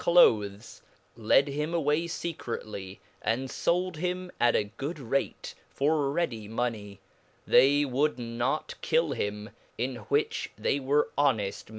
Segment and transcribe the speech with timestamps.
[0.03, 0.81] cloathes,
[1.15, 6.47] number of led him away fecretly, and fold him at a good rate for ready
[6.47, 6.99] \v^l ^^^' money;
[7.45, 11.63] they would not kill him, in vvhich they were honeii